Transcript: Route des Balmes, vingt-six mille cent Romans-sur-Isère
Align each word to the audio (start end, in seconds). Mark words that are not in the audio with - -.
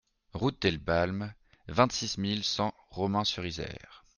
Route 0.33 0.63
des 0.63 0.79
Balmes, 0.79 1.31
vingt-six 1.67 2.17
mille 2.17 2.43
cent 2.43 2.73
Romans-sur-Isère 2.89 4.03